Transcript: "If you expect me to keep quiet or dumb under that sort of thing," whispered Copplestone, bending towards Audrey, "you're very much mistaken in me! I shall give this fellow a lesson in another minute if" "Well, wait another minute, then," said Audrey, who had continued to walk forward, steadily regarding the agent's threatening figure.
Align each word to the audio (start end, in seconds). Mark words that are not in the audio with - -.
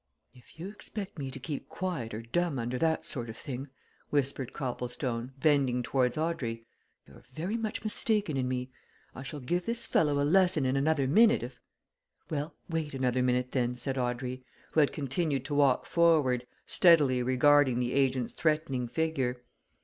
"If 0.33 0.57
you 0.59 0.67
expect 0.67 1.19
me 1.19 1.29
to 1.29 1.37
keep 1.39 1.69
quiet 1.69 2.11
or 2.15 2.23
dumb 2.23 2.57
under 2.57 2.79
that 2.79 3.05
sort 3.05 3.29
of 3.29 3.37
thing," 3.37 3.67
whispered 4.09 4.51
Copplestone, 4.51 5.33
bending 5.39 5.83
towards 5.83 6.17
Audrey, 6.17 6.65
"you're 7.07 7.23
very 7.35 7.55
much 7.55 7.83
mistaken 7.83 8.35
in 8.35 8.47
me! 8.47 8.71
I 9.13 9.21
shall 9.21 9.39
give 9.39 9.67
this 9.67 9.85
fellow 9.85 10.13
a 10.19 10.25
lesson 10.25 10.65
in 10.65 10.75
another 10.75 11.07
minute 11.07 11.43
if" 11.43 11.59
"Well, 12.31 12.55
wait 12.67 12.95
another 12.95 13.21
minute, 13.21 13.51
then," 13.51 13.75
said 13.75 13.99
Audrey, 13.99 14.43
who 14.71 14.79
had 14.79 14.91
continued 14.91 15.45
to 15.45 15.53
walk 15.53 15.85
forward, 15.85 16.47
steadily 16.65 17.21
regarding 17.21 17.79
the 17.79 17.93
agent's 17.93 18.33
threatening 18.33 18.87
figure. 18.87 19.43